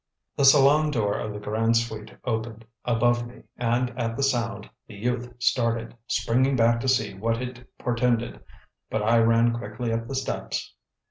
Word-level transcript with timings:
The 0.35 0.45
salon 0.45 0.89
door 0.89 1.19
of 1.19 1.31
the 1.31 1.39
"Grand 1.39 1.77
Suite" 1.77 2.15
opened, 2.25 2.65
above 2.85 3.27
me, 3.27 3.43
and 3.55 3.91
at 3.91 4.17
the 4.17 4.23
sound, 4.23 4.67
the 4.87 4.95
youth 4.95 5.31
started, 5.37 5.95
springing 6.07 6.55
back 6.55 6.79
to 6.79 6.87
see 6.87 7.13
what 7.13 7.39
it 7.39 7.67
portended, 7.77 8.43
but 8.89 9.03
I 9.03 9.19
ran 9.19 9.53
quickly 9.55 9.93
up 9.93 10.07
the 10.07 10.15
steps. 10.15 10.73